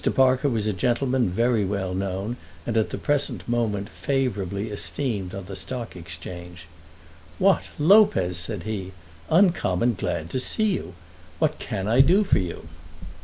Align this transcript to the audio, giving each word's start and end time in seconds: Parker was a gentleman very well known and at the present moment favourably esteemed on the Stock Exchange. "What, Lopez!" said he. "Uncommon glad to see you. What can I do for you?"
Parker 0.15 0.49
was 0.49 0.65
a 0.65 0.73
gentleman 0.73 1.29
very 1.29 1.63
well 1.63 1.93
known 1.93 2.35
and 2.65 2.75
at 2.75 2.89
the 2.89 2.97
present 2.97 3.47
moment 3.47 3.87
favourably 3.87 4.71
esteemed 4.71 5.35
on 5.35 5.45
the 5.45 5.55
Stock 5.55 5.95
Exchange. 5.95 6.65
"What, 7.37 7.65
Lopez!" 7.77 8.39
said 8.39 8.63
he. 8.63 8.93
"Uncommon 9.29 9.93
glad 9.93 10.31
to 10.31 10.39
see 10.39 10.71
you. 10.73 10.95
What 11.37 11.59
can 11.59 11.87
I 11.87 12.01
do 12.01 12.23
for 12.23 12.39
you?" 12.39 12.67